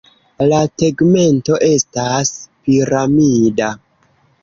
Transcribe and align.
La 0.45 0.61
tegmento 0.83 1.61
estas 1.69 2.35
piramida. 2.65 3.73